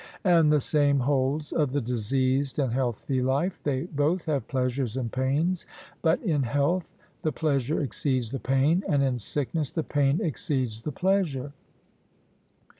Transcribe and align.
And 0.23 0.51
the 0.51 0.59
same 0.59 1.01
holds 1.01 1.51
of 1.51 1.73
the 1.73 1.79
diseased 1.79 2.57
and 2.57 2.73
healthy 2.73 3.21
life; 3.21 3.61
they 3.61 3.83
both 3.83 4.25
have 4.25 4.47
pleasures 4.47 4.97
and 4.97 5.11
pains, 5.11 5.67
but 6.01 6.19
in 6.23 6.41
health 6.41 6.95
the 7.21 7.31
pleasure 7.31 7.79
exceeds 7.79 8.31
the 8.31 8.39
pain, 8.39 8.83
and 8.89 9.03
in 9.03 9.19
sickness 9.19 9.71
the 9.71 9.83
pain 9.83 10.19
exceeds 10.19 10.81
the 10.81 10.91
pleasure. 10.91 11.53